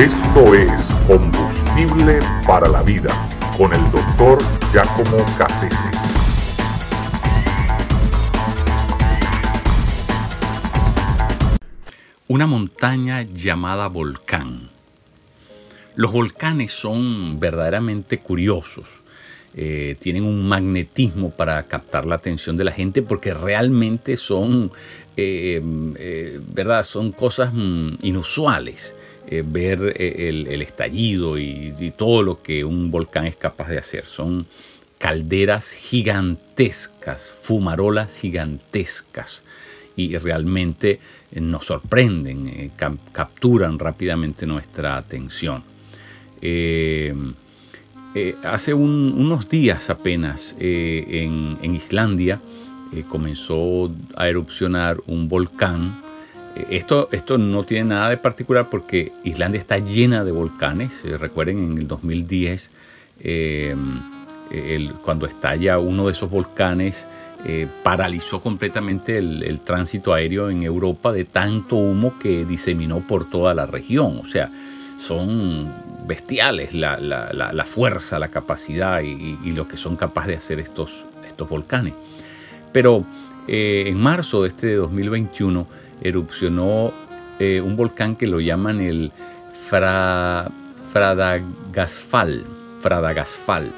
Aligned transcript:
Esto 0.00 0.54
es 0.54 0.82
Combustible 1.06 2.20
para 2.46 2.66
la 2.70 2.82
Vida 2.82 3.10
con 3.58 3.70
el 3.74 3.82
doctor 3.90 4.38
Giacomo 4.72 5.18
Cassese. 5.36 5.90
Una 12.28 12.46
montaña 12.46 13.26
llamada 13.30 13.88
volcán. 13.88 14.70
Los 15.96 16.12
volcanes 16.12 16.72
son 16.72 17.38
verdaderamente 17.38 18.16
curiosos. 18.20 18.86
Eh, 19.54 19.96
tienen 20.00 20.24
un 20.24 20.48
magnetismo 20.48 21.30
para 21.30 21.62
captar 21.64 22.06
la 22.06 22.14
atención 22.14 22.56
de 22.56 22.64
la 22.64 22.72
gente 22.72 23.02
porque 23.02 23.34
realmente 23.34 24.16
son, 24.16 24.72
eh, 25.18 25.60
eh, 25.98 26.40
¿verdad? 26.54 26.84
Son 26.84 27.12
cosas 27.12 27.52
mm, 27.52 27.96
inusuales. 29.28 29.52
ver 29.52 29.94
el, 30.00 30.62
estallido 30.62 31.38
y, 31.38 31.92
todo 31.96 32.22
lo 32.22 32.42
que 32.42 32.64
un 32.64 32.90
volcán 32.90 33.26
es 33.26 33.36
capaz 33.36 33.68
de 33.68 33.78
hacer. 33.78 34.06
Son 34.06 34.46
calderas 34.98 35.70
gigantescas, 35.70 37.30
fumarolas 37.42 38.16
gigantescas 38.18 39.42
y 39.96 40.16
realmente 40.18 41.00
nos 41.32 41.66
sorprenden, 41.66 42.72
capturan 43.12 43.78
rápidamente 43.78 44.46
nuestra 44.46 44.96
atención. 44.96 45.62
Eh, 48.12 48.34
hace 48.42 48.74
unos 48.74 49.48
días 49.48 49.88
apenas 49.88 50.56
eh, 50.58 51.28
en, 51.62 51.74
Islandia 51.74 52.40
eh, 52.92 53.04
comenzó 53.08 53.90
a 54.16 54.28
erupcionar 54.28 54.98
un 55.06 55.28
volcán. 55.28 56.02
Esto, 56.54 57.08
esto 57.12 57.38
no 57.38 57.64
tiene 57.64 57.90
nada 57.90 58.08
de 58.08 58.16
particular 58.16 58.68
porque 58.70 59.12
Islandia 59.24 59.60
está 59.60 59.78
llena 59.78 60.24
de 60.24 60.32
volcanes. 60.32 61.02
recuerden 61.18 61.58
en 61.58 61.78
el 61.78 61.88
2010, 61.88 62.70
cuando 65.02 65.26
estalla 65.26 65.78
uno 65.78 66.06
de 66.06 66.12
esos 66.12 66.28
volcanes, 66.28 67.06
paralizó 67.82 68.40
completamente 68.40 69.16
el, 69.18 69.60
tránsito 69.60 70.12
aéreo 70.12 70.50
en 70.50 70.62
Europa 70.62 71.12
de 71.12 71.24
tanto 71.24 71.76
humo 71.76 72.18
que 72.18 72.44
diseminó 72.44 73.00
por 73.00 73.30
toda 73.30 73.54
la 73.54 73.66
región. 73.66 74.20
O 74.24 74.26
sea, 74.26 74.50
son 74.98 75.72
bestiales 76.06 76.74
la, 76.74 77.64
fuerza, 77.64 78.18
la 78.18 78.28
capacidad 78.28 79.00
y, 79.02 79.52
lo 79.52 79.66
que 79.66 79.76
son 79.76 79.96
capaces 79.96 80.30
de 80.30 80.36
hacer 80.36 80.60
estos, 80.60 80.90
estos 81.26 81.48
volcanes. 81.48 81.94
Pero 82.72 83.04
eh, 83.48 83.84
en 83.86 83.98
marzo 83.98 84.42
de 84.42 84.48
este 84.48 84.74
2021 84.74 85.66
erupcionó 86.00 86.92
eh, 87.38 87.60
un 87.60 87.76
volcán 87.76 88.16
que 88.16 88.26
lo 88.26 88.40
llaman 88.40 88.80
el 88.80 89.12
Fradagasfal. 90.92 92.44
Fradagasfal. 92.80 93.70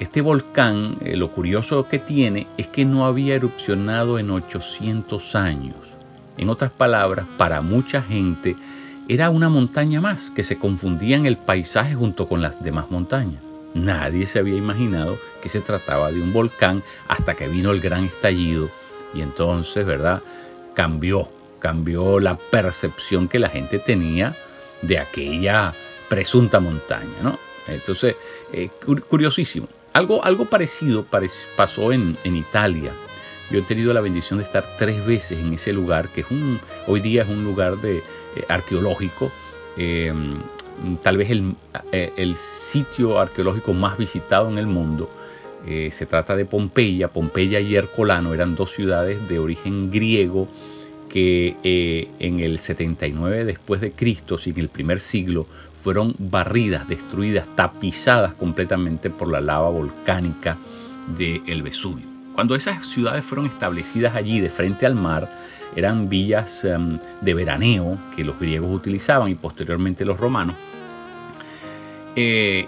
Este 0.00 0.20
volcán, 0.22 0.96
eh, 1.04 1.16
lo 1.16 1.30
curioso 1.30 1.86
que 1.86 1.98
tiene 1.98 2.46
es 2.56 2.66
que 2.66 2.84
no 2.84 3.04
había 3.04 3.34
erupcionado 3.34 4.18
en 4.18 4.30
800 4.30 5.34
años. 5.34 5.76
En 6.38 6.48
otras 6.48 6.70
palabras, 6.72 7.26
para 7.36 7.60
mucha 7.60 8.02
gente, 8.02 8.56
era 9.08 9.28
una 9.28 9.48
montaña 9.48 10.00
más 10.00 10.30
que 10.30 10.44
se 10.44 10.56
confundía 10.56 11.16
en 11.16 11.26
el 11.26 11.36
paisaje 11.36 11.94
junto 11.94 12.26
con 12.26 12.40
las 12.40 12.62
demás 12.62 12.90
montañas. 12.90 13.42
Nadie 13.74 14.26
se 14.26 14.38
había 14.38 14.56
imaginado 14.56 15.18
que 15.42 15.48
se 15.48 15.60
trataba 15.60 16.10
de 16.10 16.22
un 16.22 16.32
volcán 16.32 16.82
hasta 17.08 17.34
que 17.34 17.46
vino 17.46 17.70
el 17.70 17.80
gran 17.80 18.04
estallido 18.04 18.70
y 19.14 19.20
entonces, 19.20 19.84
¿verdad? 19.84 20.22
Cambió, 20.74 21.28
cambió 21.60 22.18
la 22.18 22.36
percepción 22.36 23.28
que 23.28 23.38
la 23.38 23.48
gente 23.48 23.78
tenía 23.78 24.36
de 24.82 24.98
aquella 24.98 25.74
presunta 26.08 26.58
montaña, 26.58 27.22
¿no? 27.22 27.38
Entonces, 27.68 28.16
eh, 28.52 28.68
curiosísimo. 29.08 29.68
Algo, 29.92 30.24
algo 30.24 30.46
parecido 30.46 31.04
pasó 31.56 31.92
en, 31.92 32.16
Italia 32.24 32.92
yo 33.50 33.58
he 33.58 33.62
tenido 33.62 33.92
la 33.92 34.00
bendición 34.00 34.38
de 34.38 34.44
estar 34.44 34.76
tres 34.78 35.04
veces 35.04 35.40
en 35.40 35.52
ese 35.52 35.72
lugar, 35.72 36.08
que 36.10 36.20
es 36.20 36.30
un, 36.30 36.60
hoy 36.86 37.00
día 37.00 37.22
es 37.22 37.28
un 37.28 37.44
lugar 37.44 37.78
de, 37.78 37.98
eh, 37.98 38.02
arqueológico, 38.48 39.32
eh, 39.76 40.12
tal 41.02 41.16
vez 41.16 41.30
el, 41.30 41.54
eh, 41.90 42.12
el, 42.16 42.36
sitio 42.36 43.18
arqueológico 43.18 43.72
más 43.72 43.98
visitado 43.98 44.48
en 44.48 44.58
el 44.58 44.66
mundo. 44.66 45.10
se 45.66 46.06
trata 46.06 46.36
de 46.36 46.46
Pompeya. 46.46 47.08
Pompeya 47.08 47.60
y 47.60 47.74
Hercolano 47.74 48.32
eran 48.32 48.54
dos 48.54 48.70
ciudades 48.70 49.28
de 49.28 49.38
origen 49.38 49.90
griego 49.90 50.48
que 51.12 52.08
en 52.18 52.40
el 52.40 52.58
79 52.58 53.44
después 53.44 53.80
de 53.80 53.92
Cristo, 53.92 54.38
en 54.44 54.58
el 54.58 54.68
primer 54.68 55.00
siglo, 55.00 55.46
fueron 55.82 56.14
barridas, 56.18 56.88
destruidas, 56.88 57.46
tapizadas 57.56 58.34
completamente 58.34 59.10
por 59.10 59.30
la 59.30 59.40
lava 59.40 59.70
volcánica 59.70 60.58
del 61.16 61.62
Vesubio. 61.62 62.06
Cuando 62.34 62.54
esas 62.54 62.86
ciudades 62.86 63.24
fueron 63.24 63.46
establecidas 63.46 64.14
allí 64.14 64.40
de 64.40 64.50
frente 64.50 64.86
al 64.86 64.94
mar, 64.94 65.28
eran 65.76 66.08
villas 66.08 66.64
em, 66.64 66.98
de 67.20 67.34
veraneo 67.34 67.98
que 68.14 68.24
los 68.24 68.38
griegos 68.38 68.70
utilizaban 68.74 69.30
y 69.30 69.34
posteriormente 69.34 70.04
los 70.04 70.18
romanos. 70.18 70.56
Eh, 72.16 72.66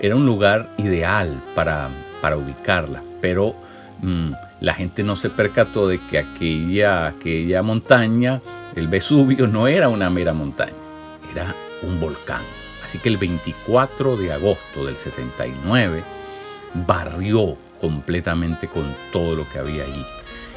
era 0.00 0.16
un 0.16 0.26
lugar 0.26 0.68
ideal 0.78 1.40
para, 1.54 1.88
para 2.20 2.36
ubicarla, 2.36 3.02
pero 3.20 3.54
mm, 4.00 4.32
la 4.60 4.74
gente 4.74 5.02
no 5.02 5.16
se 5.16 5.30
percató 5.30 5.88
de 5.88 6.00
que 6.00 6.18
aquella, 6.18 7.06
aquella 7.06 7.62
montaña, 7.62 8.40
el 8.74 8.88
Vesubio, 8.88 9.46
no 9.46 9.68
era 9.68 9.88
una 9.88 10.10
mera 10.10 10.32
montaña, 10.32 10.72
era 11.32 11.54
un 11.82 12.00
volcán. 12.00 12.42
Así 12.82 12.98
que 12.98 13.08
el 13.08 13.18
24 13.18 14.16
de 14.16 14.32
agosto 14.32 14.86
del 14.86 14.96
79 14.96 16.02
barrió 16.86 17.56
completamente 17.80 18.66
con 18.68 18.94
todo 19.12 19.36
lo 19.36 19.48
que 19.48 19.58
había 19.58 19.84
allí. 19.84 20.04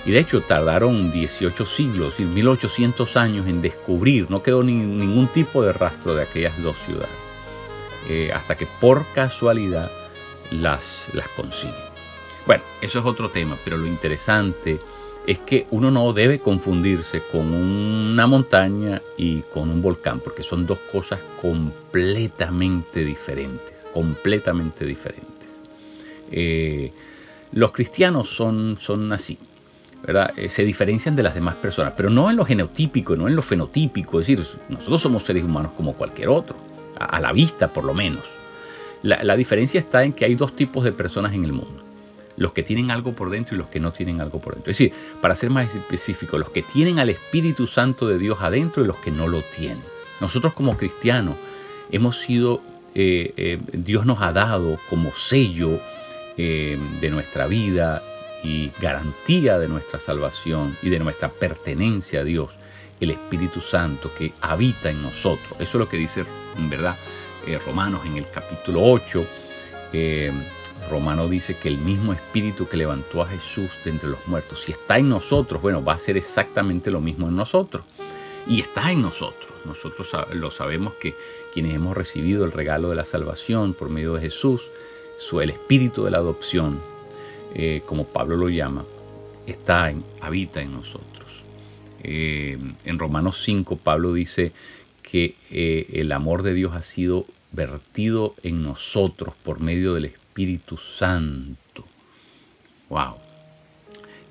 Y 0.05 0.11
de 0.11 0.19
hecho 0.19 0.41
tardaron 0.41 1.11
18 1.11 1.65
siglos, 1.65 2.19
1800 2.19 3.17
años 3.17 3.47
en 3.47 3.61
descubrir, 3.61 4.31
no 4.31 4.41
quedó 4.41 4.63
ni, 4.63 4.73
ningún 4.73 5.27
tipo 5.27 5.61
de 5.61 5.73
rastro 5.73 6.15
de 6.15 6.23
aquellas 6.23 6.59
dos 6.63 6.75
ciudades, 6.87 7.09
eh, 8.09 8.31
hasta 8.33 8.57
que 8.57 8.65
por 8.65 9.05
casualidad 9.13 9.91
las, 10.49 11.09
las 11.13 11.27
consiguen. 11.29 11.90
Bueno, 12.51 12.65
eso 12.81 12.99
es 12.99 13.05
otro 13.05 13.29
tema, 13.29 13.57
pero 13.63 13.77
lo 13.77 13.87
interesante 13.87 14.77
es 15.25 15.39
que 15.39 15.67
uno 15.71 15.89
no 15.89 16.11
debe 16.11 16.39
confundirse 16.39 17.21
con 17.31 17.53
una 17.53 18.27
montaña 18.27 19.01
y 19.15 19.39
con 19.53 19.69
un 19.69 19.81
volcán, 19.81 20.19
porque 20.19 20.43
son 20.43 20.67
dos 20.67 20.79
cosas 20.91 21.21
completamente 21.41 23.05
diferentes, 23.05 23.85
completamente 23.93 24.85
diferentes. 24.85 25.47
Eh, 26.29 26.91
los 27.53 27.71
cristianos 27.71 28.27
son, 28.27 28.77
son 28.81 29.13
así, 29.13 29.37
¿verdad? 30.03 30.33
Eh, 30.35 30.49
se 30.49 30.65
diferencian 30.65 31.15
de 31.15 31.23
las 31.23 31.33
demás 31.33 31.55
personas, 31.55 31.93
pero 31.95 32.09
no 32.09 32.29
en 32.29 32.35
lo 32.35 32.43
genotípico, 32.43 33.15
no 33.15 33.29
en 33.29 33.35
lo 33.37 33.43
fenotípico, 33.43 34.19
es 34.19 34.27
decir, 34.27 34.45
nosotros 34.67 35.01
somos 35.01 35.23
seres 35.23 35.45
humanos 35.45 35.71
como 35.77 35.93
cualquier 35.93 36.27
otro, 36.27 36.57
a, 36.99 37.17
la 37.21 37.31
vista 37.31 37.71
por 37.71 37.85
lo 37.85 37.93
menos. 37.93 38.25
La, 39.03 39.37
diferencia 39.37 39.79
está 39.79 40.03
en 40.03 40.11
que 40.11 40.25
hay 40.25 40.35
dos 40.35 40.53
tipos 40.53 40.83
de 40.83 40.91
personas 40.91 41.33
en 41.33 41.45
el 41.45 41.53
mundo, 41.53 41.80
los 42.37 42.53
que 42.53 42.63
tienen 42.63 42.91
algo 42.91 43.13
por 43.13 43.29
dentro 43.29 43.55
y 43.55 43.57
los 43.57 43.67
que 43.67 43.79
no 43.79 43.91
tienen 43.91 44.21
algo 44.21 44.39
por 44.39 44.53
dentro. 44.53 44.71
Es 44.71 44.77
decir, 44.77 44.93
para 45.21 45.35
ser 45.35 45.49
más 45.49 45.73
específico, 45.75 46.37
los 46.37 46.49
que 46.49 46.61
tienen 46.61 46.99
al 46.99 47.09
Espíritu 47.09 47.67
Santo 47.67 48.07
de 48.07 48.17
Dios 48.17 48.39
adentro 48.41 48.83
y 48.83 48.87
los 48.87 48.97
que 48.97 49.11
no 49.11 49.27
lo 49.27 49.41
tienen. 49.55 49.81
Nosotros 50.19 50.53
como 50.53 50.77
cristianos 50.77 51.35
hemos 51.91 52.19
sido, 52.19 52.61
eh, 52.95 53.33
eh, 53.37 53.59
Dios 53.73 54.05
nos 54.05 54.21
ha 54.21 54.31
dado 54.31 54.79
como 54.89 55.13
sello, 55.13 55.79
eh, 56.37 56.79
de 56.99 57.09
nuestra 57.09 57.45
vida 57.47 58.01
y 58.43 58.71
garantía 58.79 59.59
de 59.59 59.67
nuestra 59.67 59.99
salvación 59.99 60.77
y 60.81 60.89
de 60.89 60.99
nuestra 60.99 61.29
pertenencia 61.29 62.21
a 62.21 62.23
Dios, 62.23 62.49
el 62.99 63.11
Espíritu 63.11 63.61
Santo 63.61 64.11
que 64.17 64.33
habita 64.41 64.89
en 64.89 65.01
nosotros. 65.01 65.53
Eso 65.59 65.71
es 65.71 65.75
lo 65.75 65.89
que 65.89 65.97
dice, 65.97 66.23
en 66.57 66.69
verdad, 66.69 66.95
Romanos 67.65 68.01
en 68.05 68.17
el 68.17 68.29
capítulo 68.29 68.81
8. 68.83 69.25
Romano 70.89 71.27
dice 71.27 71.57
que 71.57 71.67
el 71.67 71.77
mismo 71.77 72.13
Espíritu 72.13 72.67
que 72.67 72.77
levantó 72.77 73.21
a 73.21 73.27
Jesús 73.27 73.69
de 73.83 73.91
entre 73.91 74.09
los 74.09 74.27
muertos, 74.27 74.61
si 74.61 74.71
está 74.71 74.97
en 74.97 75.09
nosotros, 75.09 75.61
bueno, 75.61 75.83
va 75.83 75.93
a 75.93 75.99
ser 75.99 76.17
exactamente 76.17 76.91
lo 76.91 77.01
mismo 77.01 77.27
en 77.27 77.35
nosotros. 77.35 77.83
Y 78.47 78.61
está 78.61 78.91
en 78.91 79.01
nosotros. 79.01 79.51
Nosotros 79.65 80.07
lo 80.33 80.49
sabemos 80.49 80.93
que 80.93 81.13
quienes 81.53 81.75
hemos 81.75 81.95
recibido 81.95 82.45
el 82.45 82.51
regalo 82.51 82.89
de 82.89 82.95
la 82.95 83.05
salvación 83.05 83.73
por 83.73 83.89
medio 83.89 84.15
de 84.15 84.21
Jesús, 84.21 84.61
el 85.39 85.51
espíritu 85.51 86.03
de 86.03 86.11
la 86.11 86.17
adopción, 86.17 86.79
eh, 87.53 87.81
como 87.85 88.05
Pablo 88.05 88.35
lo 88.35 88.49
llama, 88.49 88.83
está 89.45 89.89
en, 89.89 90.03
habita 90.19 90.61
en 90.61 90.73
nosotros. 90.73 91.29
Eh, 92.03 92.57
en 92.83 92.99
Romanos 92.99 93.41
5 93.43 93.77
Pablo 93.77 94.13
dice 94.13 94.51
que 95.03 95.35
eh, 95.51 95.87
el 95.93 96.11
amor 96.11 96.43
de 96.43 96.53
Dios 96.53 96.73
ha 96.73 96.81
sido 96.81 97.25
vertido 97.51 98.33
en 98.43 98.63
nosotros 98.63 99.33
por 99.43 99.59
medio 99.59 99.93
del 99.93 100.05
Espíritu 100.05 100.20
Santo. 100.77 101.85
Wow. 102.89 103.15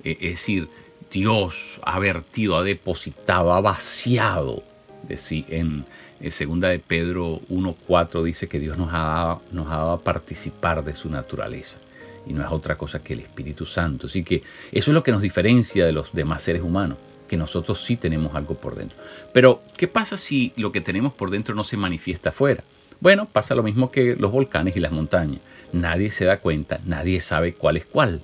es 0.04 0.18
decir, 0.20 0.68
Dios 1.10 1.54
ha 1.82 1.98
vertido, 1.98 2.56
ha 2.56 2.62
depositado, 2.62 3.52
ha 3.52 3.60
vaciado 3.60 4.62
de 5.08 5.18
en, 5.48 5.84
Eh, 6.20 6.30
segunda 6.30 6.68
de 6.68 6.78
Pedro 6.78 7.40
1.4 7.48 8.22
dice 8.22 8.46
que 8.46 8.60
Dios 8.60 8.76
nos 8.76 8.92
ha, 8.92 8.98
dado, 8.98 9.42
nos 9.52 9.66
ha 9.68 9.76
dado 9.76 9.92
a 9.92 10.00
participar 10.00 10.84
de 10.84 10.94
su 10.94 11.08
naturaleza 11.08 11.78
y 12.26 12.34
no 12.34 12.44
es 12.44 12.52
otra 12.52 12.76
cosa 12.76 13.02
que 13.02 13.14
el 13.14 13.20
Espíritu 13.20 13.64
Santo. 13.64 14.06
Así 14.06 14.22
que 14.22 14.42
eso 14.70 14.90
es 14.90 14.94
lo 14.94 15.02
que 15.02 15.12
nos 15.12 15.22
diferencia 15.22 15.86
de 15.86 15.92
los 15.92 16.12
demás 16.12 16.42
seres 16.42 16.62
humanos, 16.62 16.98
que 17.26 17.38
nosotros 17.38 17.82
sí 17.82 17.96
tenemos 17.96 18.34
algo 18.34 18.54
por 18.54 18.74
dentro. 18.74 18.98
Pero, 19.32 19.62
¿qué 19.78 19.88
pasa 19.88 20.18
si 20.18 20.52
lo 20.56 20.72
que 20.72 20.82
tenemos 20.82 21.14
por 21.14 21.30
dentro 21.30 21.54
no 21.54 21.64
se 21.64 21.78
manifiesta 21.78 22.28
afuera? 22.28 22.62
Bueno, 23.00 23.26
pasa 23.26 23.54
lo 23.54 23.62
mismo 23.62 23.90
que 23.90 24.14
los 24.14 24.30
volcanes 24.30 24.76
y 24.76 24.80
las 24.80 24.92
montañas. 24.92 25.40
Nadie 25.72 26.10
se 26.10 26.26
da 26.26 26.36
cuenta, 26.36 26.80
nadie 26.84 27.20
sabe 27.20 27.54
cuál 27.54 27.78
es 27.78 27.86
cuál. 27.86 28.20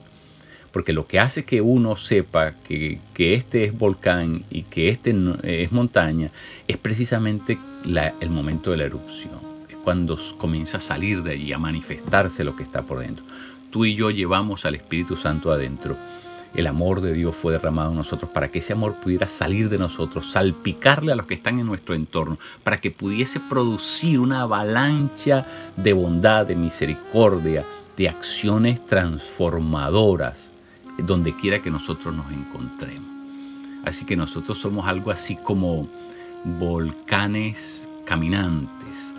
Porque 0.71 0.93
lo 0.93 1.07
que 1.07 1.19
hace 1.19 1.47
que 1.47 1.63
uno 1.63 1.97
sepa 1.97 2.53
que, 2.53 3.01
este 3.17 3.65
es 3.65 3.79
volcán 3.79 4.45
y 4.51 4.65
que 4.65 4.91
este 4.91 5.17
es 5.45 5.73
montaña 5.73 6.31
es 6.69 6.77
precisamente 6.77 7.57
el 8.21 8.29
momento 8.29 8.71
de 8.71 8.77
la 8.77 8.85
erupción. 8.85 9.33
Es 9.71 9.77
cuando 9.83 10.19
comienza 10.37 10.77
a 10.77 10.81
salir 10.81 11.23
de 11.23 11.33
allí, 11.33 11.53
a 11.55 11.59
manifestarse 11.59 12.45
lo 12.45 12.55
que 12.55 12.63
está 12.63 12.83
por 12.83 12.99
dentro. 12.99 13.25
Tú 13.71 13.87
y 13.87 13.95
yo 13.95 14.11
llevamos 14.11 14.67
al 14.67 14.75
Espíritu 14.75 15.17
Santo 15.17 15.51
adentro 15.51 15.97
el 16.57 16.67
amor 16.67 17.03
de 17.03 17.13
Dios 17.13 17.37
fue 17.37 17.53
derramado 17.53 17.91
en 17.91 17.99
nosotros 17.99 18.31
para 18.31 18.49
que 18.49 18.61
ese 18.61 18.73
amor 18.73 18.95
pudiera 18.95 19.27
salir 19.27 19.69
de 19.69 19.77
nosotros, 19.77 20.33
salpicarle 20.33 21.13
a 21.13 21.15
los 21.15 21.27
que 21.27 21.35
están 21.35 21.59
en 21.59 21.67
nuestro 21.67 21.95
entorno, 21.95 22.39
para 22.65 22.81
que 22.81 22.91
pudiese 22.91 23.41
producir 23.41 24.19
una 24.19 24.41
avalancha 24.41 25.47
de 25.77 25.93
bondad, 25.93 26.47
de 26.47 26.57
misericordia, 26.57 27.67
de 27.99 28.09
acciones 28.09 28.85
transformadoras, 28.87 30.51
donde 30.97 31.37
quiera 31.37 31.59
que 31.59 31.71
nosotros 31.71 32.17
nos 32.17 32.33
encontremos. 32.33 33.11
Así 33.85 34.07
que 34.07 34.17
nosotros 34.17 34.57
somos 34.57 34.89
algo 34.89 35.11
así 35.11 35.37
como 35.37 35.87
volcanes 36.43 37.87
caminantes, 38.07 39.13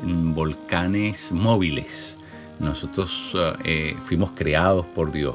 volcanes 0.00 1.32
móviles. 1.32 2.16
Nosotros 2.60 3.36
eh, 3.64 3.96
fuimos 4.04 4.30
creados 4.30 4.86
por 4.86 5.10
Dios 5.10 5.34